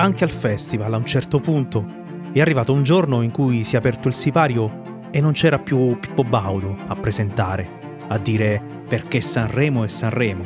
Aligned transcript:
Anche 0.00 0.24
al 0.24 0.30
festival, 0.30 0.94
a 0.94 0.96
un 0.96 1.04
certo 1.04 1.40
punto, 1.40 1.84
è 2.32 2.40
arrivato 2.40 2.72
un 2.72 2.82
giorno 2.82 3.20
in 3.20 3.30
cui 3.30 3.64
si 3.64 3.74
è 3.74 3.78
aperto 3.78 4.08
il 4.08 4.14
sipario 4.14 5.02
e 5.10 5.20
non 5.20 5.32
c'era 5.32 5.58
più 5.58 5.98
Pippo 5.98 6.24
Baudo 6.24 6.74
a 6.86 6.96
presentare, 6.96 7.98
a 8.08 8.16
dire 8.16 8.62
perché 8.88 9.20
Sanremo 9.20 9.84
è 9.84 9.88
Sanremo. 9.88 10.42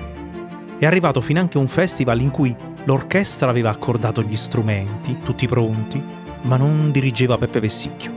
È 0.76 0.84
arrivato 0.84 1.20
fin 1.20 1.38
anche 1.38 1.58
un 1.58 1.68
festival 1.68 2.20
in 2.20 2.30
cui 2.30 2.54
l'orchestra 2.82 3.48
aveva 3.48 3.70
accordato 3.70 4.22
gli 4.22 4.34
strumenti, 4.34 5.20
tutti 5.22 5.46
pronti, 5.46 6.04
ma 6.43 6.57
non 6.57 6.90
dirigeva 6.90 7.39
Peppe 7.39 7.61
Vessicchio. 7.61 8.12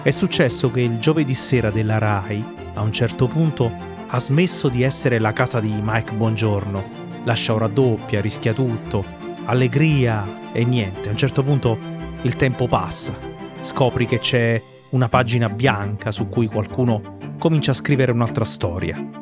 È 0.00 0.12
successo 0.12 0.70
che 0.70 0.82
il 0.82 1.00
giovedì 1.00 1.34
sera 1.34 1.72
della 1.72 1.98
RAI, 1.98 2.44
a 2.74 2.82
un 2.82 2.92
certo 2.92 3.26
punto, 3.26 3.68
ha 4.06 4.20
smesso 4.20 4.68
di 4.68 4.84
essere 4.84 5.18
la 5.18 5.32
casa 5.32 5.58
di 5.58 5.74
Mike 5.82 6.14
Bongiorno. 6.14 7.00
Lascia 7.24 7.52
ora 7.52 7.66
doppia, 7.66 8.20
rischia 8.20 8.52
tutto, 8.52 9.21
allegria 9.44 10.52
e 10.52 10.64
niente. 10.64 11.08
A 11.08 11.12
un 11.12 11.16
certo 11.16 11.42
punto 11.42 11.78
il 12.22 12.36
tempo 12.36 12.66
passa. 12.66 13.16
Scopri 13.60 14.06
che 14.06 14.18
c'è 14.18 14.62
una 14.90 15.08
pagina 15.08 15.48
bianca 15.48 16.10
su 16.10 16.28
cui 16.28 16.46
qualcuno 16.46 17.16
comincia 17.38 17.72
a 17.72 17.74
scrivere 17.74 18.12
un'altra 18.12 18.44
storia. 18.44 19.20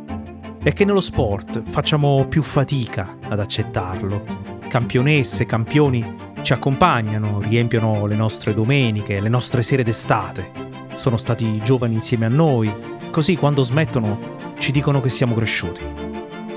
E 0.62 0.73
che 0.73 0.84
nello 0.84 1.01
sport 1.01 1.62
facciamo 1.64 2.27
più 2.28 2.42
fatica 2.42 3.16
ad 3.28 3.41
accettarlo. 3.41 4.59
Campionesse, 4.69 5.47
campioni 5.47 6.28
ci 6.42 6.52
accompagnano, 6.52 7.41
riempiono 7.41 8.06
le 8.06 8.14
nostre 8.14 8.55
domeniche, 8.55 9.20
le 9.20 9.28
nostre 9.28 9.62
sere 9.62 9.83
d'estate. 9.83 10.69
Sono 10.95 11.17
stati 11.17 11.61
giovani 11.62 11.95
insieme 11.95 12.27
a 12.27 12.28
noi, 12.30 12.70
così 13.11 13.36
quando 13.36 13.62
smettono 13.62 14.36
ci 14.58 14.73
dicono 14.73 15.00
che 15.00 15.08
siamo 15.08 15.34
cresciuti. 15.34 15.80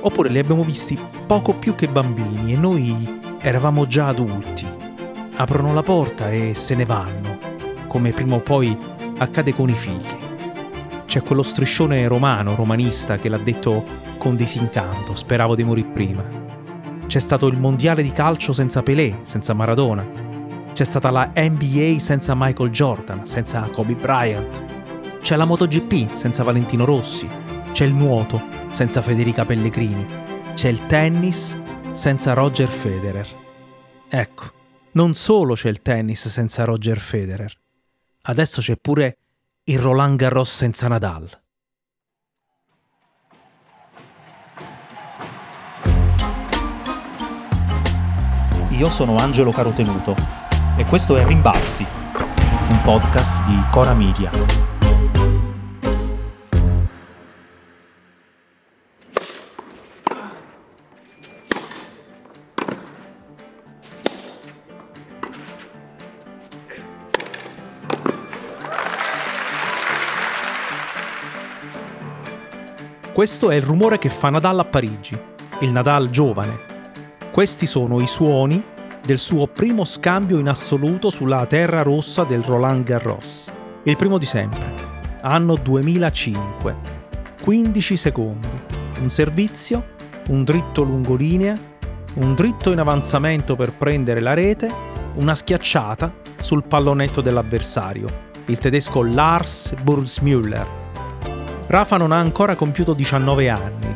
Oppure 0.01 0.29
li 0.29 0.39
abbiamo 0.39 0.63
visti 0.63 0.99
poco 1.25 1.53
più 1.55 1.75
che 1.75 1.87
bambini 1.87 2.51
e 2.51 2.57
noi 2.57 3.21
eravamo 3.43 3.85
già 3.87 4.07
adulti. 4.07 4.65
Aprono 5.35 5.73
la 5.73 5.83
porta 5.83 6.31
e 6.31 6.55
se 6.55 6.75
ne 6.75 6.85
vanno, 6.85 7.37
come 7.87 8.13
prima 8.13 8.35
o 8.35 8.39
poi 8.39 8.75
accade 9.17 9.53
con 9.53 9.67
i 9.67 9.73
figli. 9.73 10.31
C'è 11.05 11.21
quello 11.21 11.43
striscione 11.43 12.07
romano, 12.07 12.55
romanista, 12.55 13.17
che 13.17 13.27
l'ha 13.27 13.37
detto 13.37 13.83
con 14.17 14.37
disincanto, 14.37 15.13
speravo 15.13 15.55
di 15.55 15.63
morire 15.65 15.89
prima. 15.89 16.23
C'è 17.05 17.19
stato 17.19 17.47
il 17.47 17.59
mondiale 17.59 18.01
di 18.01 18.13
calcio 18.13 18.53
senza 18.53 18.81
Pelé, 18.81 19.19
senza 19.23 19.53
Maradona. 19.53 20.05
C'è 20.71 20.85
stata 20.85 21.11
la 21.11 21.33
NBA 21.35 21.99
senza 21.99 22.33
Michael 22.37 22.71
Jordan, 22.71 23.25
senza 23.25 23.59
Kobe 23.73 23.95
Bryant. 23.95 24.63
C'è 25.19 25.35
la 25.35 25.45
MotoGP 25.45 26.15
senza 26.15 26.43
Valentino 26.43 26.85
Rossi. 26.85 27.29
C'è 27.73 27.83
il 27.83 27.93
nuoto 27.93 28.41
senza 28.71 29.01
Federica 29.01 29.43
Pellegrini. 29.43 30.05
C'è 30.53 30.69
il 30.69 30.85
tennis 30.85 31.59
senza 31.93 32.33
Roger 32.33 32.67
Federer. 32.67 33.27
Ecco, 34.09 34.51
non 34.93 35.13
solo 35.13 35.53
c'è 35.53 35.69
il 35.69 35.81
tennis 35.81 36.27
senza 36.27 36.63
Roger 36.65 36.99
Federer, 36.99 37.53
adesso 38.23 38.61
c'è 38.61 38.75
pure 38.77 39.17
il 39.65 39.79
Roland 39.79 40.17
Garros 40.17 40.53
senza 40.53 40.87
Nadal. 40.87 41.29
Io 48.69 48.89
sono 48.89 49.15
Angelo 49.17 49.51
Carotenuto 49.51 50.15
e 50.75 50.83
questo 50.85 51.15
è 51.15 51.25
Rimbalzi, 51.25 51.85
un 52.69 52.81
podcast 52.81 53.43
di 53.45 53.61
Cora 53.71 53.93
Media. 53.93 54.72
Questo 73.13 73.51
è 73.51 73.55
il 73.55 73.61
rumore 73.61 73.99
che 73.99 74.09
fa 74.09 74.31
Nadal 74.31 74.57
a 74.57 74.65
Parigi, 74.65 75.15
il 75.59 75.71
Nadal 75.71 76.09
giovane. 76.09 76.59
Questi 77.31 77.67
sono 77.67 78.01
i 78.01 78.07
suoni 78.07 78.61
del 79.05 79.19
suo 79.19 79.45
primo 79.45 79.85
scambio 79.85 80.39
in 80.39 80.49
assoluto 80.49 81.11
sulla 81.11 81.45
terra 81.45 81.83
rossa 81.83 82.23
del 82.23 82.41
Roland 82.41 82.83
Garros. 82.83 83.51
Il 83.83 83.97
primo 83.97 84.17
di 84.17 84.25
sempre, 84.25 84.73
anno 85.21 85.55
2005. 85.55 86.75
15 87.39 87.97
secondi, 87.97 88.47
un 88.99 89.11
servizio, 89.11 89.89
un 90.29 90.43
dritto 90.43 90.81
lungolinea, 90.81 91.55
un 92.15 92.33
dritto 92.33 92.71
in 92.71 92.79
avanzamento 92.79 93.55
per 93.55 93.73
prendere 93.73 94.21
la 94.21 94.33
rete, 94.33 94.71
una 95.17 95.35
schiacciata 95.35 96.11
sul 96.39 96.63
pallonetto 96.63 97.21
dell'avversario, 97.21 98.07
il 98.45 98.57
tedesco 98.57 99.03
Lars 99.03 99.75
Burgsmüller 99.83 100.81
Rafa 101.67 101.97
non 101.97 102.11
ha 102.11 102.19
ancora 102.19 102.55
compiuto 102.55 102.93
19 102.93 103.49
anni. 103.49 103.95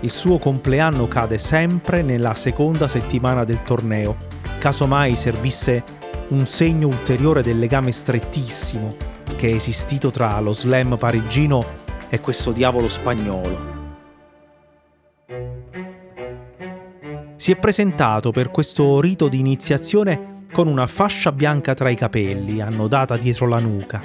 Il 0.00 0.10
suo 0.10 0.38
compleanno 0.38 1.08
cade 1.08 1.38
sempre 1.38 2.02
nella 2.02 2.34
seconda 2.34 2.88
settimana 2.88 3.44
del 3.44 3.62
torneo, 3.62 4.16
casomai 4.58 5.16
servisse 5.16 5.82
un 6.28 6.46
segno 6.46 6.88
ulteriore 6.88 7.42
del 7.42 7.58
legame 7.58 7.92
strettissimo 7.92 8.94
che 9.36 9.48
è 9.48 9.54
esistito 9.54 10.10
tra 10.10 10.38
lo 10.40 10.52
slam 10.52 10.96
parigino 10.98 11.64
e 12.08 12.20
questo 12.20 12.52
diavolo 12.52 12.88
spagnolo. 12.88 13.74
Si 17.36 17.52
è 17.52 17.56
presentato 17.56 18.30
per 18.30 18.50
questo 18.50 19.00
rito 19.00 19.28
di 19.28 19.38
iniziazione 19.38 20.44
con 20.52 20.68
una 20.68 20.86
fascia 20.86 21.32
bianca 21.32 21.74
tra 21.74 21.88
i 21.90 21.96
capelli, 21.96 22.60
annodata 22.60 23.16
dietro 23.16 23.46
la 23.46 23.58
nuca, 23.58 24.00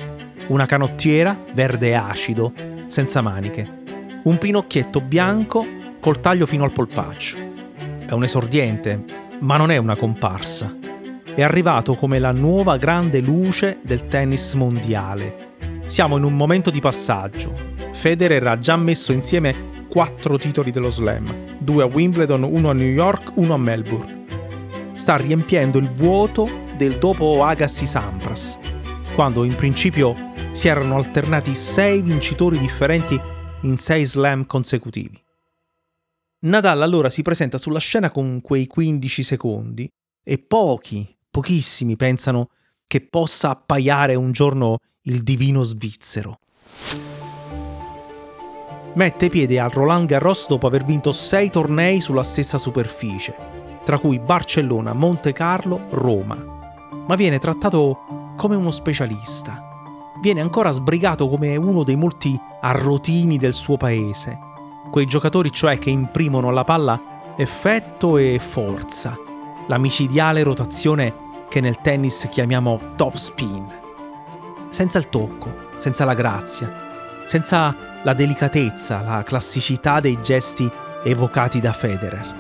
una 0.48 0.66
canottiera 0.66 1.38
verde 1.54 1.96
acido 1.96 2.71
senza 2.92 3.22
maniche, 3.22 3.84
un 4.24 4.38
pinocchietto 4.38 5.00
bianco 5.00 5.66
col 6.02 6.20
taglio 6.20 6.46
fino 6.46 6.66
al 6.66 6.74
polpaccio. 6.74 7.38
È 8.06 8.12
un 8.12 8.26
esordiente, 8.26 9.06
ma 9.40 9.56
non 9.56 9.72
è 9.72 9.78
una 9.78 9.96
comparsa. 9.96 10.78
È 11.34 11.42
arrivato 11.42 11.96
come 11.96 12.20
la 12.20 12.34
nuova 12.34 12.76
grande 12.76 13.22
luce 13.22 13.80
del 13.82 14.08
tennis 14.08 14.56
mondiale. 14.56 15.54
Siamo 15.86 16.18
in 16.18 16.26
un 16.26 16.36
momento 16.36 16.70
di 16.70 16.82
passaggio. 16.82 17.56
Federer 17.94 18.46
ha 18.48 18.60
già 18.60 18.76
messo 18.76 19.14
insieme 19.14 19.86
quattro 19.90 20.38
titoli 20.38 20.72
dello 20.72 20.90
slam, 20.90 21.60
due 21.60 21.84
a 21.84 21.86
Wimbledon, 21.86 22.44
uno 22.44 22.70
a 22.70 22.74
New 22.74 22.92
York, 22.92 23.32
uno 23.36 23.54
a 23.54 23.58
Melbourne. 23.58 24.26
Sta 24.96 25.16
riempiendo 25.16 25.78
il 25.78 25.88
vuoto 25.96 26.50
del 26.76 26.98
dopo 26.98 27.42
Agassi 27.42 27.86
Sampras, 27.86 28.60
quando 29.16 29.46
in 29.46 29.56
principio 29.56 30.31
si 30.52 30.68
erano 30.68 30.98
alternati 30.98 31.56
sei 31.56 32.02
vincitori 32.02 32.58
differenti 32.60 33.20
in 33.62 33.78
sei 33.78 34.06
slam 34.06 34.46
consecutivi. 34.46 35.20
Nadal 36.44 36.82
allora 36.82 37.10
si 37.10 37.22
presenta 37.22 37.58
sulla 37.58 37.80
scena 37.80 38.10
con 38.10 38.42
quei 38.42 38.68
15 38.68 39.24
secondi 39.24 39.88
e 40.24 40.40
pochi, 40.40 41.16
pochissimi 41.30 41.96
pensano 41.96 42.50
che 42.86 43.02
possa 43.02 43.52
appaiare 43.52 44.16
un 44.16 44.32
giorno 44.32 44.78
il 45.04 45.24
divino 45.24 45.64
svizzero. 45.64 46.40
Mette 48.94 49.30
piede 49.30 49.60
al 49.60 49.70
Roland 49.70 50.08
Garros 50.08 50.48
dopo 50.48 50.68
aver 50.68 50.84
vinto 50.84 51.14
sei 51.14 51.50
tornei 51.50 52.02
sulla 52.02 52.24
stessa 52.24 52.58
superficie, 52.58 53.36
tra 53.86 53.98
cui 54.00 54.20
Barcellona, 54.20 54.94
Monte 54.94 55.32
Carlo, 55.32 55.88
Roma, 55.92 56.36
ma 57.08 57.16
viene 57.16 57.40
trattato 57.40 58.34
come 58.36 58.56
uno 58.56 58.72
specialista 58.72 59.70
viene 60.22 60.40
ancora 60.40 60.72
sbrigato 60.72 61.28
come 61.28 61.56
uno 61.56 61.84
dei 61.84 61.96
molti 61.96 62.40
arrotini 62.62 63.38
del 63.38 63.54
suo 63.54 63.76
paese. 63.76 64.40
Quei 64.92 65.06
giocatori 65.06 65.52
cioè 65.52 65.80
che 65.80 65.90
imprimono 65.90 66.48
alla 66.50 66.64
palla 66.64 67.34
effetto 67.36 68.18
e 68.18 68.40
forza, 68.40 69.18
la 69.68 69.78
micidiale 69.80 70.44
rotazione 70.44 71.30
che 71.50 71.60
nel 71.60 71.82
tennis 71.82 72.28
chiamiamo 72.30 72.80
top 72.96 73.16
spin. 73.16 73.68
Senza 74.70 75.00
il 75.00 75.10
tocco, 75.10 75.70
senza 75.78 76.06
la 76.06 76.14
grazia, 76.14 76.72
senza 77.26 77.76
la 78.04 78.14
delicatezza, 78.14 79.02
la 79.02 79.24
classicità 79.24 80.00
dei 80.00 80.22
gesti 80.22 80.70
evocati 81.04 81.60
da 81.60 81.74
Federer. 81.74 82.40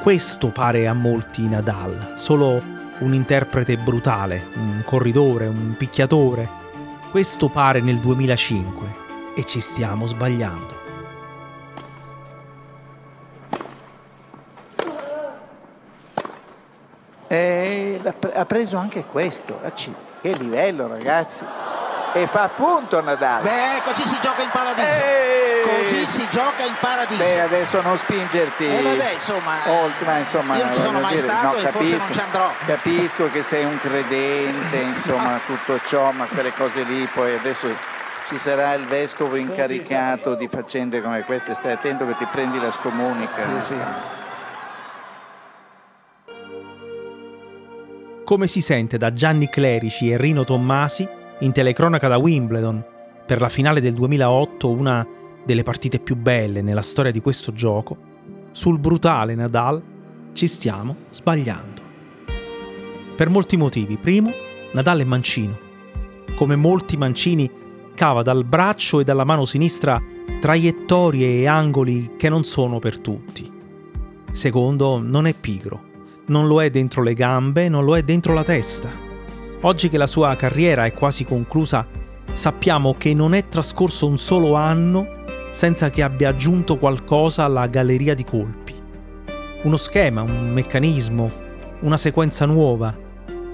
Questo 0.00 0.50
pare 0.50 0.86
a 0.86 0.94
molti 0.94 1.48
Nadal, 1.48 2.14
solo 2.16 2.62
un 3.00 3.14
interprete 3.14 3.76
brutale, 3.78 4.46
un 4.54 4.82
corridore, 4.84 5.46
un 5.46 5.74
picchiatore, 5.76 6.59
questo 7.10 7.48
pare 7.48 7.80
nel 7.80 7.98
2005 7.98 8.94
e 9.34 9.44
ci 9.44 9.58
stiamo 9.58 10.06
sbagliando. 10.06 10.78
E 17.26 18.00
ha 18.32 18.44
preso 18.44 18.76
anche 18.76 19.04
questo, 19.04 19.60
che 20.22 20.32
livello 20.36 20.86
ragazzi. 20.86 21.44
E 22.12 22.26
fa 22.26 22.48
punto 22.48 23.00
Nadal. 23.00 23.42
Beh, 23.42 23.82
così 23.84 24.06
si 24.06 24.16
gioca 24.20 24.42
in 24.42 24.50
paradiso. 24.50 24.86
Eeeh. 24.86 25.62
Così 25.62 26.06
si 26.06 26.26
gioca 26.30 26.64
in 26.64 26.74
paradiso. 26.80 27.22
Beh, 27.22 27.40
adesso 27.40 27.80
non 27.82 27.96
spingerti. 27.96 28.66
Eh, 28.66 28.82
vabbè, 28.82 29.12
insomma, 29.12 29.52
oltre, 29.66 30.04
ma 30.04 30.18
insomma, 30.18 30.56
io 30.56 30.64
non 30.64 30.74
ci 30.74 30.80
sono 30.80 31.00
mai 31.00 31.14
dire, 31.14 31.26
stato 31.26 31.46
no, 31.46 31.54
e 31.54 31.62
capisco, 31.62 31.78
forse 31.78 31.96
non 31.96 32.12
ci 32.12 32.20
andrò. 32.20 32.52
Capisco 32.66 33.30
che 33.30 33.42
sei 33.42 33.64
un 33.64 33.78
credente, 33.78 34.76
insomma, 34.76 35.40
tutto 35.46 35.80
ciò, 35.86 36.10
ma 36.12 36.26
quelle 36.26 36.52
cose 36.52 36.82
lì 36.82 37.06
poi 37.12 37.34
adesso 37.34 37.68
ci 38.24 38.38
sarà 38.38 38.74
il 38.74 38.86
vescovo 38.86 39.36
incaricato 39.36 40.34
di 40.34 40.48
faccende 40.48 41.02
come 41.02 41.24
queste, 41.24 41.54
stai 41.54 41.72
attento 41.72 42.06
che 42.06 42.16
ti 42.16 42.26
prendi 42.26 42.60
la 42.60 42.70
scomunica. 42.70 43.42
Sì, 43.58 43.66
sì. 43.66 43.76
come 48.30 48.46
si 48.46 48.60
sente 48.60 48.96
da 48.96 49.12
Gianni 49.12 49.48
Clerici 49.48 50.08
e 50.08 50.16
Rino 50.16 50.44
Tommasi 50.44 51.18
in 51.40 51.52
telecronaca 51.52 52.08
da 52.08 52.16
Wimbledon 52.16 52.84
per 53.26 53.40
la 53.40 53.48
finale 53.48 53.80
del 53.80 53.94
2008, 53.94 54.68
una 54.68 55.06
delle 55.44 55.62
partite 55.62 55.98
più 55.98 56.16
belle 56.16 56.62
nella 56.62 56.82
storia 56.82 57.10
di 57.10 57.20
questo 57.20 57.52
gioco, 57.52 57.96
sul 58.52 58.78
brutale 58.78 59.34
Nadal 59.34 59.82
ci 60.32 60.46
stiamo 60.46 60.96
sbagliando. 61.10 61.82
Per 63.16 63.28
molti 63.28 63.56
motivi. 63.56 63.98
Primo, 63.98 64.32
Nadal 64.72 65.00
è 65.00 65.04
mancino. 65.04 65.58
Come 66.34 66.56
molti 66.56 66.96
mancini, 66.96 67.50
cava 67.94 68.22
dal 68.22 68.44
braccio 68.44 69.00
e 69.00 69.04
dalla 69.04 69.24
mano 69.24 69.44
sinistra 69.44 70.02
traiettorie 70.40 71.40
e 71.40 71.46
angoli 71.46 72.12
che 72.16 72.28
non 72.28 72.44
sono 72.44 72.78
per 72.78 72.98
tutti. 72.98 73.50
Secondo, 74.32 75.00
non 75.00 75.26
è 75.26 75.34
pigro 75.34 75.88
non 76.30 76.46
lo 76.46 76.62
è 76.62 76.70
dentro 76.70 77.02
le 77.02 77.14
gambe, 77.14 77.68
non 77.68 77.84
lo 77.84 77.96
è 77.96 78.02
dentro 78.02 78.32
la 78.32 78.44
testa. 78.44 79.09
Oggi 79.62 79.90
che 79.90 79.98
la 79.98 80.06
sua 80.06 80.34
carriera 80.36 80.86
è 80.86 80.94
quasi 80.94 81.26
conclusa, 81.26 81.86
sappiamo 82.32 82.94
che 82.96 83.12
non 83.12 83.34
è 83.34 83.46
trascorso 83.46 84.06
un 84.06 84.16
solo 84.16 84.54
anno 84.54 85.18
senza 85.50 85.90
che 85.90 86.02
abbia 86.02 86.30
aggiunto 86.30 86.78
qualcosa 86.78 87.44
alla 87.44 87.66
galleria 87.66 88.14
di 88.14 88.24
colpi. 88.24 88.74
Uno 89.64 89.76
schema, 89.76 90.22
un 90.22 90.50
meccanismo, 90.50 91.30
una 91.80 91.98
sequenza 91.98 92.46
nuova. 92.46 92.96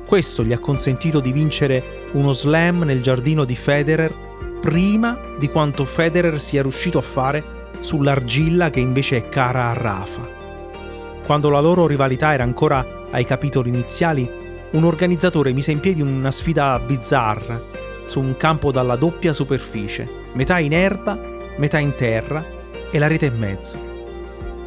Questo 0.06 0.44
gli 0.44 0.53
ha 0.53 0.61
consentito 0.61 1.19
di 1.19 1.32
vincere 1.32 2.08
uno 2.12 2.32
slam 2.32 2.82
nel 2.82 3.03
giardino 3.03 3.44
di 3.44 3.56
Federer 3.56 4.14
prima 4.61 5.19
di 5.41 5.49
quanto 5.49 5.85
Federer 5.85 6.41
sia 6.41 6.62
riuscito 6.62 6.99
a 6.99 7.03
fare 7.03 7.44
sull'argilla 7.81 8.70
che 8.70 8.79
invece 8.79 9.17
è 9.17 9.29
cara 9.29 9.70
a 9.70 9.73
Rafa. 9.73 10.29
Quando 11.25 11.50
la 11.50 11.58
loro 11.58 11.88
rivalità 11.88 12.32
era 12.32 12.44
ancora 12.44 13.08
ai 13.11 13.25
capitoli 13.25 13.70
iniziali, 13.70 14.45
un 14.73 14.85
organizzatore 14.85 15.53
mise 15.53 15.71
in 15.71 15.81
piedi 15.81 16.03
una 16.03 16.31
sfida 16.31 16.79
bizzarra 16.79 17.63
su 18.05 18.21
un 18.21 18.37
campo 18.37 18.71
dalla 18.71 18.97
doppia 18.97 19.33
superficie, 19.33 20.09
metà 20.35 20.59
in 20.59 20.73
erba, 20.73 21.19
metà 21.57 21.79
in 21.79 21.95
terra 21.95 22.45
e 22.91 22.99
la 22.99 23.07
rete 23.07 23.27
in 23.27 23.37
mezzo. 23.37 23.79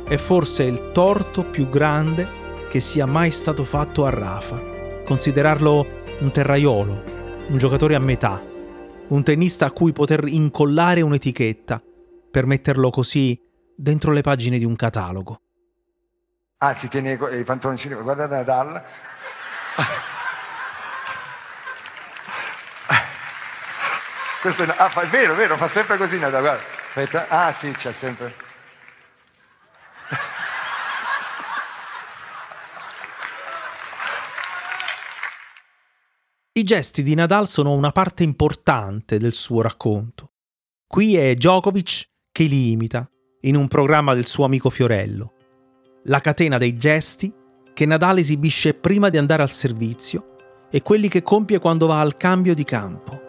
È 0.05 0.17
forse 0.17 0.63
il 0.63 0.91
torto 0.91 1.45
più 1.45 1.69
grande 1.69 2.27
che 2.69 2.79
sia 2.79 3.05
mai 3.05 3.31
stato 3.31 3.63
fatto 3.63 4.05
a 4.05 4.09
Rafa, 4.09 4.59
considerarlo 5.05 5.85
un 6.19 6.31
terraiolo, 6.31 7.03
un 7.49 7.57
giocatore 7.57 7.95
a 7.95 7.99
metà, 7.99 8.43
un 9.09 9.23
tennista 9.23 9.67
a 9.67 9.71
cui 9.71 9.91
poter 9.91 10.25
incollare 10.27 11.01
un'etichetta 11.01 11.81
per 12.29 12.45
metterlo 12.45 12.89
così 12.89 13.39
dentro 13.75 14.11
le 14.11 14.21
pagine 14.21 14.57
di 14.57 14.65
un 14.65 14.75
catalogo. 14.75 15.41
Anzi, 16.57 16.89
tieni 16.89 17.11
i 17.11 17.43
pantaloncini, 17.43 17.95
guarda 17.95 18.27
Nadal. 18.27 18.83
Questo 24.41 24.63
è, 24.63 24.75
ah, 24.77 24.89
fa, 24.89 25.01
è 25.01 25.07
vero, 25.07 25.33
è 25.33 25.35
vero, 25.35 25.57
fa 25.57 25.67
sempre 25.67 25.97
così 25.97 26.17
Nadal, 26.17 26.41
guarda. 26.41 26.63
Aspetta. 26.87 27.27
Ah 27.27 27.51
sì, 27.51 27.71
c'è 27.71 27.91
sempre. 27.91 28.47
I 36.53 36.63
gesti 36.63 37.03
di 37.03 37.15
Nadal 37.15 37.47
sono 37.47 37.73
una 37.73 37.91
parte 37.91 38.23
importante 38.23 39.17
del 39.17 39.33
suo 39.33 39.61
racconto. 39.61 40.31
Qui 40.87 41.15
è 41.15 41.33
Djokovic 41.35 42.09
che 42.31 42.43
li 42.43 42.71
imita, 42.71 43.07
in 43.41 43.55
un 43.55 43.67
programma 43.67 44.13
del 44.13 44.25
suo 44.25 44.45
amico 44.45 44.69
Fiorello 44.69 45.33
la 46.03 46.21
catena 46.21 46.57
dei 46.57 46.77
gesti 46.77 47.33
che 47.79 47.85
Nadal 47.85 48.17
esibisce 48.17 48.73
prima 48.73 49.07
di 49.07 49.17
andare 49.17 49.41
al 49.41 49.49
servizio 49.49 50.65
e 50.69 50.81
quelli 50.81 51.07
che 51.07 51.21
compie 51.21 51.59
quando 51.59 51.87
va 51.87 52.01
al 52.01 52.17
cambio 52.17 52.53
di 52.53 52.65
campo. 52.65 53.21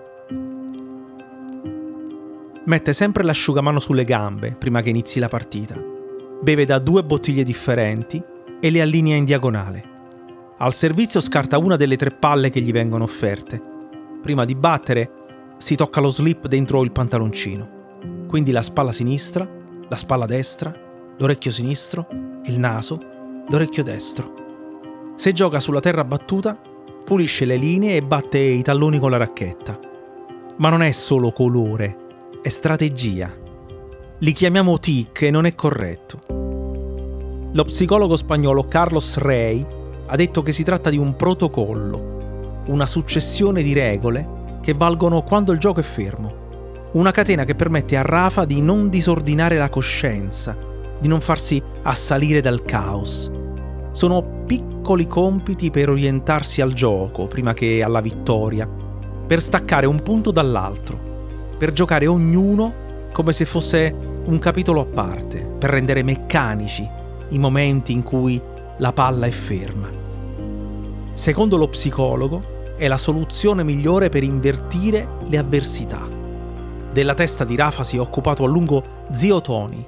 Mette 2.65 2.93
sempre 2.93 3.23
l'asciugamano 3.23 3.79
sulle 3.79 4.03
gambe 4.03 4.57
prima 4.59 4.83
che 4.83 4.91
inizi 4.91 5.21
la 5.21 5.29
partita. 5.29 5.81
Beve 6.43 6.65
da 6.65 6.81
due 6.81 7.05
bottiglie 7.05 7.45
differenti 7.45 8.21
e 8.59 8.71
le 8.71 8.81
allinea 8.81 9.15
in 9.15 9.25
diagonale. 9.25 9.85
Al 10.59 10.75
servizio 10.75 11.21
scarta 11.21 11.57
una 11.57 11.77
delle 11.77 11.95
tre 11.95 12.11
palle 12.11 12.51
che 12.51 12.61
gli 12.61 12.73
vengono 12.73 13.05
offerte. 13.05 13.63
Prima 14.21 14.45
di 14.45 14.57
battere 14.57 15.13
si 15.59 15.77
tocca 15.77 16.01
lo 16.01 16.11
slip 16.11 16.49
dentro 16.49 16.83
il 16.83 16.91
pantaloncino. 16.91 18.27
Quindi 18.27 18.51
la 18.51 18.63
spalla 18.63 18.91
sinistra, 18.91 19.49
la 19.89 19.97
spalla 19.97 20.27
destra, 20.27 20.75
l'orecchio 21.19 21.53
sinistro 21.53 22.09
il 22.47 22.59
naso, 22.59 23.45
l'orecchio 23.49 23.85
destro. 23.85 24.39
Se 25.21 25.35
gioca 25.35 25.61
sulla 25.61 25.81
terra 25.81 26.03
battuta, 26.03 26.59
pulisce 27.05 27.45
le 27.45 27.57
linee 27.57 27.97
e 27.97 28.03
batte 28.03 28.39
i 28.39 28.63
talloni 28.63 28.99
con 28.99 29.11
la 29.11 29.19
racchetta. 29.19 29.79
Ma 30.57 30.71
non 30.71 30.81
è 30.81 30.93
solo 30.93 31.31
colore, 31.31 31.95
è 32.41 32.49
strategia. 32.49 33.31
Li 34.21 34.33
chiamiamo 34.33 34.79
tic 34.79 35.21
e 35.21 35.31
non 35.31 35.45
è 35.45 35.55
corretto. 35.55 36.21
Lo 37.53 37.65
psicologo 37.65 38.17
spagnolo 38.17 38.67
Carlos 38.67 39.19
Rey 39.19 39.63
ha 40.07 40.17
detto 40.17 40.41
che 40.41 40.53
si 40.53 40.63
tratta 40.63 40.89
di 40.89 40.97
un 40.97 41.15
protocollo, 41.15 42.63
una 42.69 42.87
successione 42.87 43.63
di 43.63 43.75
regole 43.75 44.57
che 44.63 44.73
valgono 44.73 45.23
quando 45.23 45.53
il 45.53 45.59
gioco 45.59 45.81
è 45.81 45.83
fermo. 45.83 46.89
Una 46.93 47.11
catena 47.11 47.45
che 47.45 47.55
permette 47.55 47.99
a 47.99 48.03
Rafa 48.03 48.47
di 48.47 48.63
non 48.63 48.89
disordinare 48.89 49.59
la 49.59 49.69
coscienza, 49.69 50.57
di 50.99 51.09
non 51.09 51.21
farsi 51.21 51.63
assalire 51.83 52.41
dal 52.41 52.63
caos. 52.63 53.31
Sono 53.93 54.45
piccoli 54.47 55.07
compiti 55.07 55.71
per 55.71 55.89
orientarsi 55.89 56.61
al 56.61 56.73
gioco 56.73 57.27
prima 57.27 57.53
che 57.55 57.83
alla 57.83 58.01
vittoria, 58.01 58.69
per 59.27 59.43
staccare 59.43 59.87
un 59.87 60.01
punto 60.01 60.31
dall'altro, 60.31 61.57
per 61.59 61.73
giocare 61.73 62.07
ognuno 62.07 63.09
come 63.13 63.33
se 63.33 63.45
fosse 63.45 63.95
un 64.25 64.39
capitolo 64.39 64.81
a 64.81 64.85
parte, 64.85 65.41
per 65.41 65.71
rendere 65.71 66.03
meccanici 66.03 66.89
i 67.31 67.39
momenti 67.39 67.93
in 67.93 68.03
cui 68.03 68.41
la 68.79 68.93
palla 68.93 69.27
è 69.27 69.31
ferma. 69.31 69.89
Secondo 71.13 71.57
lo 71.57 71.69
psicologo, 71.69 72.59
è 72.77 72.87
la 72.89 72.97
soluzione 72.97 73.63
migliore 73.63 74.09
per 74.09 74.23
invertire 74.23 75.07
le 75.27 75.37
avversità. 75.37 76.09
Della 76.93 77.15
testa 77.15 77.45
di 77.45 77.57
Rafa 77.57 77.85
si 77.85 77.97
è 77.97 78.01
occupato 78.01 78.45
a 78.45 78.49
lungo 78.49 78.83
zio 79.11 79.41
Tony, 79.41 79.85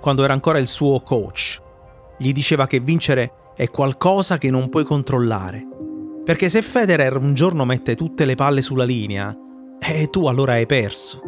quando 0.00 0.22
era 0.22 0.32
ancora 0.32 0.58
il 0.58 0.68
suo 0.68 1.00
coach. 1.00 1.60
Gli 2.16 2.32
diceva 2.32 2.66
che 2.66 2.80
vincere 2.80 3.32
è 3.56 3.70
qualcosa 3.70 4.36
che 4.36 4.50
non 4.50 4.68
puoi 4.68 4.84
controllare. 4.84 5.66
Perché 6.24 6.50
se 6.50 6.60
Federer 6.60 7.16
un 7.16 7.32
giorno 7.32 7.64
mette 7.64 7.94
tutte 7.94 8.26
le 8.26 8.34
palle 8.34 8.60
sulla 8.60 8.84
linea, 8.84 9.34
eh, 9.78 10.08
tu 10.10 10.26
allora 10.26 10.52
hai 10.52 10.66
perso. 10.66 11.20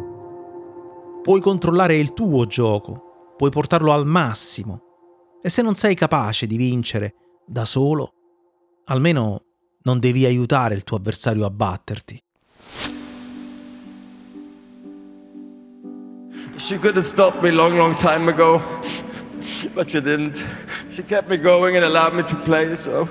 Puoi 1.23 1.41
controllare 1.41 1.97
il 1.97 2.13
tuo 2.13 2.45
gioco, 2.45 3.33
puoi 3.35 3.49
portarlo 3.49 3.91
al 3.91 4.05
massimo. 4.05 4.81
E 5.41 5.49
se 5.49 5.63
non 5.63 5.73
sei 5.73 5.95
capace 5.95 6.45
di 6.45 6.57
vincere 6.57 7.15
da 7.47 7.65
solo, 7.65 8.13
almeno 8.85 9.45
non 9.83 9.97
devi 9.99 10.25
aiutare 10.25 10.75
il 10.75 10.83
tuo 10.83 10.97
avversario 10.97 11.45
a 11.45 11.49
batterti. 11.49 12.21
She 16.57 16.77
could 16.77 16.95
have 16.95 17.05
stopped 17.05 17.41
me 17.41 17.51
long, 17.51 17.75
long 17.75 17.95
time 17.95 18.29
ago, 18.29 18.61
but 19.73 19.89
she 19.89 20.01
didn't. 20.01 20.43
She 20.99 21.05
kept 21.05 21.29
me 21.29 21.37
going 21.37 21.77
and 21.77 21.85
allowed 21.85 22.13
me 22.13 22.23
to 22.23 22.35
play, 22.35 22.75
so 22.75 23.07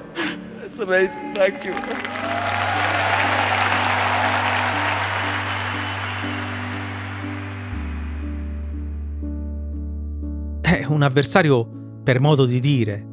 it's 0.62 0.78
amazing. 0.78 1.32
Thank 1.32 1.64
you. 1.64 1.72
È 10.60 10.84
un 10.86 11.00
avversario 11.00 11.66
per 12.04 12.20
modo 12.20 12.44
di 12.44 12.60
dire. 12.60 13.06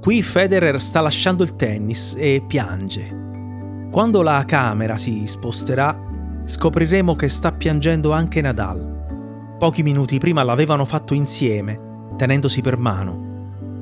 Qui 0.00 0.20
Federer 0.24 0.80
sta 0.80 1.00
lasciando 1.00 1.44
il 1.44 1.54
tennis 1.54 2.16
e 2.18 2.42
piange. 2.44 3.88
Quando 3.92 4.22
la 4.22 4.42
camera 4.44 4.96
si 4.96 5.24
sposterà, 5.28 5.96
scopriremo 6.44 7.14
che 7.14 7.28
sta 7.28 7.52
piangendo 7.52 8.10
anche 8.10 8.40
Nadal. 8.40 9.54
Pochi 9.56 9.84
minuti 9.84 10.18
prima 10.18 10.42
l'avevano 10.42 10.84
fatto 10.84 11.14
insieme, 11.14 12.10
tenendosi 12.16 12.60
per 12.60 12.76
mano. 12.76 13.25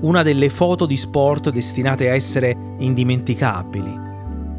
Una 0.05 0.23
delle 0.23 0.51
foto 0.51 0.85
di 0.85 0.99
sport 0.99 1.49
destinate 1.49 2.11
a 2.11 2.15
essere 2.15 2.75
indimenticabili. 2.77 3.99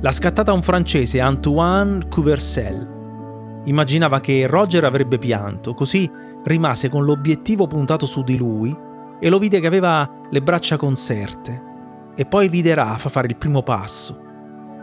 L'ha 0.01 0.11
scattata 0.11 0.51
un 0.51 0.63
francese, 0.63 1.21
Antoine 1.21 2.07
Couversel. 2.09 3.61
Immaginava 3.65 4.21
che 4.21 4.47
Roger 4.47 4.83
avrebbe 4.85 5.19
pianto, 5.19 5.75
così 5.75 6.09
rimase 6.45 6.89
con 6.89 7.05
l'obiettivo 7.05 7.67
puntato 7.67 8.07
su 8.07 8.23
di 8.23 8.37
lui 8.37 8.75
e 9.19 9.29
lo 9.29 9.37
vide 9.37 9.59
che 9.59 9.67
aveva 9.67 10.09
le 10.31 10.41
braccia 10.41 10.77
conserte. 10.77 11.61
E 12.15 12.25
poi 12.25 12.49
vide 12.49 12.73
Rafa 12.73 13.09
fare 13.09 13.27
il 13.27 13.37
primo 13.37 13.61
passo. 13.61 14.19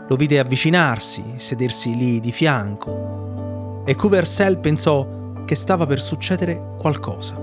Lo 0.07 0.15
vide 0.15 0.39
avvicinarsi, 0.39 1.33
sedersi 1.35 1.93
lì 1.93 2.21
di 2.21 2.31
fianco. 2.31 3.83
E 3.85 3.95
Couversel 3.95 4.59
pensò 4.59 5.05
che 5.43 5.55
stava 5.55 5.85
per 5.85 5.99
succedere 5.99 6.75
qualcosa. 6.79 7.42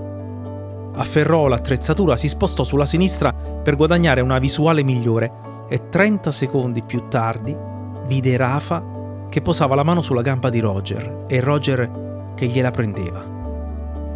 Afferrò 0.93 1.47
l'attrezzatura, 1.47 2.17
si 2.17 2.27
spostò 2.27 2.63
sulla 2.63 2.85
sinistra 2.85 3.33
per 3.33 3.75
guadagnare 3.75 4.21
una 4.21 4.39
visuale 4.39 4.83
migliore 4.83 5.65
e 5.69 5.89
30 5.89 6.31
secondi 6.31 6.83
più 6.83 7.07
tardi 7.07 7.55
vide 8.05 8.35
Rafa 8.35 9.27
che 9.29 9.41
posava 9.41 9.75
la 9.75 9.83
mano 9.83 10.01
sulla 10.01 10.21
gamba 10.21 10.49
di 10.49 10.59
Roger 10.59 11.25
e 11.27 11.39
Roger 11.39 12.33
che 12.35 12.47
gliela 12.47 12.71
prendeva. 12.71 13.23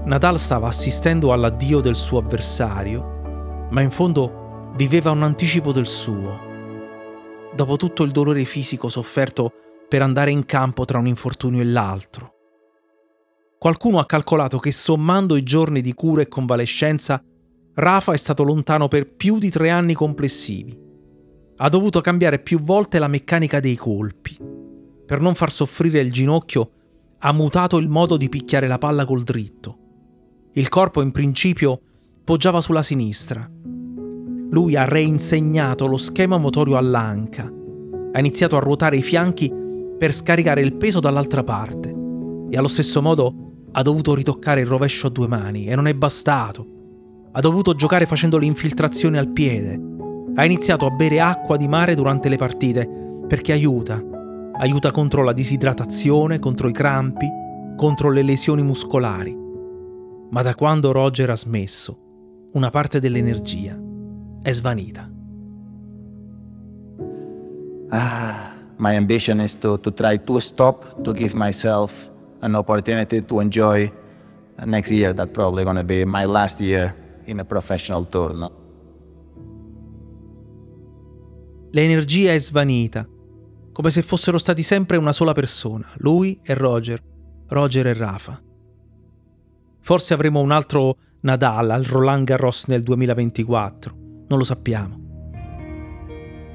Nadal 0.03 0.38
stava 0.38 0.67
assistendo 0.67 1.32
all'addio 1.32 1.79
del 1.79 1.96
suo 1.96 2.20
avversario, 2.20 3.67
ma 3.72 3.82
in 3.82 3.89
fondo 3.89 4.72
viveva 4.75 5.12
un 5.12 5.24
anticipo 5.24 5.72
del 5.72 5.88
suo. 5.88 6.39
Dopo 7.55 7.77
tutto 7.77 8.03
il 8.03 8.12
dolore 8.12 8.44
fisico 8.44 8.89
sofferto 8.89 9.51
per 9.88 10.01
andare 10.01 10.32
in 10.32 10.46
campo 10.46 10.84
tra 10.84 11.00
un 11.00 11.08
infortunio 11.08 11.62
e 11.62 11.65
l'altro. 11.65 12.35
Qualcuno 13.58 14.00
ha 14.00 14.06
calcolato 14.06 14.60
che 14.60 14.72
sommando 14.72 15.36
i 15.36 15.44
giorni 15.44 15.82
di 15.82 15.94
cura 15.94 16.22
e 16.22 16.28
convalescenza, 16.28 17.22
Rafa 17.74 18.14
è 18.14 18.18
stato 18.18 18.44
lontano 18.44 18.88
per 18.88 19.14
più 19.16 19.38
di 19.38 19.50
tre 19.50 19.70
anni 19.70 19.94
complessivi. 19.94 20.78
Ha 21.58 21.70
dovuto 21.70 22.02
cambiare 22.02 22.40
più 22.40 22.60
volte 22.60 23.00
la 23.00 23.08
meccanica 23.08 23.60
dei 23.60 23.76
colpi 23.76 24.38
per 25.06 25.22
non 25.22 25.36
far 25.36 25.52
soffrire 25.52 26.00
il 26.00 26.12
ginocchio, 26.12 26.72
ha 27.20 27.32
mutato 27.32 27.78
il 27.78 27.88
modo 27.88 28.18
di 28.18 28.28
picchiare 28.28 28.68
la 28.68 28.80
palla 28.80 29.06
col 29.06 29.22
dritto. 29.22 29.78
Il 30.54 30.68
corpo 30.68 31.02
in 31.02 31.12
principio 31.12 31.80
poggiava 32.24 32.60
sulla 32.60 32.82
sinistra. 32.82 33.48
Lui 34.50 34.76
ha 34.76 34.86
reinsegnato 34.86 35.86
lo 35.86 35.98
schema 35.98 36.38
motorio 36.38 36.78
all'anca. 36.78 37.52
Ha 38.12 38.20
iniziato 38.20 38.58
a 38.58 38.60
ruotare 38.60 38.98
i 38.98 39.04
fianchi 39.04 39.52
per 39.98 40.12
scaricare 40.12 40.62
il 40.62 40.76
peso 40.76 41.00
dall'altra 41.00 41.44
parte 41.44 41.94
e 42.50 42.58
allo 42.58 42.68
stesso 42.68 43.02
modo 43.02 43.45
ha 43.77 43.82
dovuto 43.82 44.15
ritoccare 44.15 44.62
il 44.62 44.67
rovescio 44.67 45.08
a 45.08 45.10
due 45.10 45.27
mani 45.27 45.67
e 45.67 45.75
non 45.75 45.88
è 45.88 45.94
bastato. 45.94 46.65
Ha 47.34 47.41
dovuto 47.41 47.75
giocare 47.75 48.05
facendo 48.05 48.38
le 48.38 48.46
infiltrazioni 48.46 49.17
al 49.17 49.32
piede. 49.32 49.79
Ha 50.36 50.46
iniziato 50.46 50.86
a 50.86 50.91
bere 50.91 51.20
acqua 51.20 51.58
di 51.58 51.67
mare 51.67 51.94
durante 51.94 52.29
le 52.29 52.38
partite 52.38 52.88
perché 53.27 53.51
aiuta 53.51 54.13
aiuta 54.58 54.91
contro 54.91 55.24
la 55.24 55.34
disidratazione, 55.34 56.39
contro 56.39 56.70
i 56.70 56.72
crampi, 56.72 57.27
contro 57.75 58.10
le 58.10 58.22
lesioni 58.22 58.63
muscolari. 58.63 59.38
Ma 60.29 60.41
da 60.41 60.55
quando 60.55 60.91
Roger 60.91 61.29
ha 61.29 61.36
smesso, 61.36 62.50
una 62.53 62.70
parte 62.70 63.00
dell'energia 63.00 63.77
è 64.41 64.51
svanita. 64.51 65.12
Ah, 67.89 68.53
my 68.77 68.96
ambition 68.96 69.41
is 69.41 69.58
to, 69.58 69.79
to 69.79 69.94
try 69.94 70.22
to 70.24 70.39
stop, 70.39 71.01
to 71.01 71.13
give 71.13 71.36
myself 71.36 72.13
an 72.46 72.56
opportunity 72.56 73.25
to 73.25 73.40
enjoy 73.40 73.92
next 74.66 74.92
year. 74.92 75.14
That's 75.14 75.32
probably 75.32 75.64
going 75.64 75.78
to 75.78 75.84
be 75.84 76.06
my 76.06 76.25
last 76.25 76.62
year 76.62 76.96
in 77.25 77.40
a 77.40 77.44
professional 77.44 78.08
tour. 78.08 78.34
No? 78.34 78.52
L'energia 81.72 82.32
è 82.32 82.40
svanita 82.40 83.06
come 83.74 83.92
se 83.92 84.02
fossero 84.02 84.38
stati 84.38 84.64
sempre 84.64 84.96
una 84.96 85.12
sola 85.12 85.34
persona, 85.34 85.92
lui 85.98 86.40
e 86.42 86.54
Roger, 86.54 87.04
Roger 87.48 87.88
e 87.88 87.94
Rafa. 87.94 88.42
Forse 89.82 90.14
avremo 90.14 90.40
un 90.40 90.52
altro 90.52 90.96
Nadal 91.22 91.72
al 91.72 91.84
Roland 91.84 92.25
Garros 92.25 92.66
nel 92.68 92.84
2024, 92.84 93.96
non 94.30 94.38
lo 94.38 94.46
sappiamo. 94.46 95.04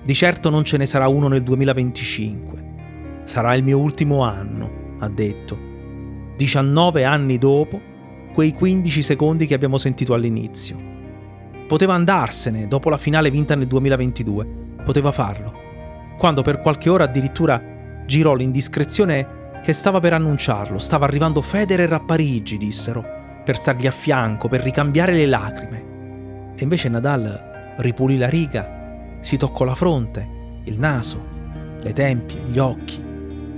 Di 0.03 0.15
certo 0.15 0.49
non 0.49 0.65
ce 0.65 0.79
ne 0.79 0.87
sarà 0.87 1.09
uno 1.09 1.29
nel 1.29 1.43
2025. 1.43 3.23
Sarà 3.25 3.55
il 3.55 3.63
mio 3.65 3.79
ultimo 3.79 4.23
anno, 4.23 4.97
ha 5.01 5.09
detto. 5.11 5.70
19 6.41 7.05
anni 7.05 7.37
dopo, 7.37 7.79
quei 8.33 8.55
15 8.55 9.03
secondi 9.03 9.47
che 9.47 9.53
abbiamo 9.53 9.77
sentito 9.77 10.15
all'inizio. 10.15 10.89
Poteva 11.67 11.93
andarsene 11.93 12.67
dopo 12.67 12.89
la 12.89 12.97
finale 12.97 13.31
vinta 13.31 13.55
nel 13.55 13.67
2022, 13.67 14.47
poteva 14.85 15.13
farlo 15.13 15.69
quando 16.21 16.43
per 16.43 16.61
qualche 16.61 16.91
ora 16.91 17.05
addirittura 17.05 18.03
girò 18.05 18.35
l'indiscrezione 18.35 19.61
che 19.63 19.73
stava 19.73 20.01
per 20.01 20.13
annunciarlo. 20.13 20.79
Stava 20.79 21.07
arrivando 21.07 21.41
Federer 21.41 21.91
a 21.95 22.01
Parigi, 22.01 22.59
dissero, 22.59 23.03
per 23.43 23.57
stargli 23.57 23.87
a 23.87 23.91
fianco, 23.91 24.47
per 24.47 24.61
ricambiare 24.61 25.13
le 25.13 25.25
lacrime. 25.25 26.53
E 26.57 26.63
invece 26.63 26.91
Nadal 26.91 27.75
ripulì 27.79 28.19
la 28.19 28.29
riga, 28.29 29.17
si 29.21 29.39
toccò 29.39 29.65
la 29.65 29.75
fronte, 29.75 30.29
il 30.65 30.79
naso, 30.79 31.25
le 31.81 31.93
tempie, 31.95 32.43
gli 32.45 32.59
occhi, 32.59 33.03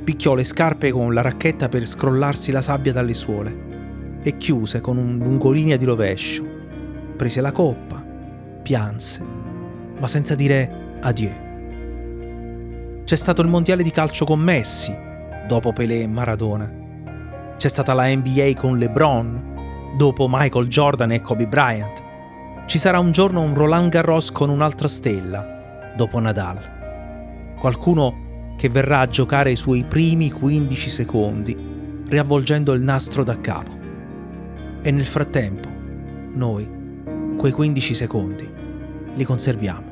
picchiò 0.02 0.34
le 0.34 0.44
scarpe 0.44 0.90
con 0.90 1.14
la 1.14 1.20
racchetta 1.20 1.68
per 1.68 1.86
scrollarsi 1.86 2.50
la 2.50 2.62
sabbia 2.62 2.92
dalle 2.92 3.14
suole 3.14 3.70
e 4.22 4.36
chiuse 4.36 4.80
con 4.80 4.96
un 4.96 5.18
lungolinea 5.18 5.76
di 5.76 5.84
rovescio. 5.84 6.44
Prese 7.16 7.40
la 7.40 7.52
coppa, 7.52 8.04
pianse, 8.62 9.24
ma 9.98 10.08
senza 10.08 10.34
dire 10.34 10.98
adieu. 11.00 11.50
C'è 13.04 13.16
stato 13.16 13.42
il 13.42 13.48
mondiale 13.48 13.82
di 13.82 13.90
calcio 13.90 14.24
con 14.24 14.40
Messi, 14.40 14.96
dopo 15.46 15.72
Pelé 15.72 16.02
e 16.02 16.06
Maradona. 16.06 16.70
C'è 17.56 17.68
stata 17.68 17.94
la 17.94 18.06
NBA 18.06 18.52
con 18.56 18.78
LeBron, 18.78 19.94
dopo 19.96 20.26
Michael 20.28 20.68
Jordan 20.68 21.12
e 21.12 21.20
Kobe 21.20 21.46
Bryant. 21.46 22.02
Ci 22.66 22.78
sarà 22.78 22.98
un 22.98 23.12
giorno 23.12 23.42
un 23.42 23.54
Roland 23.54 23.90
Garros 23.90 24.32
con 24.32 24.48
un'altra 24.50 24.88
stella, 24.88 25.92
dopo 25.96 26.18
Nadal. 26.18 27.54
Qualcuno 27.58 28.21
che 28.62 28.68
verrà 28.68 29.00
a 29.00 29.08
giocare 29.08 29.50
i 29.50 29.56
suoi 29.56 29.82
primi 29.82 30.30
15 30.30 30.88
secondi, 30.88 31.56
riavvolgendo 32.06 32.72
il 32.74 32.80
nastro 32.80 33.24
da 33.24 33.40
capo. 33.40 33.76
E 34.82 34.90
nel 34.92 35.04
frattempo, 35.04 35.68
noi, 36.34 36.70
quei 37.36 37.50
15 37.50 37.92
secondi, 37.92 38.48
li 39.16 39.24
conserviamo. 39.24 39.91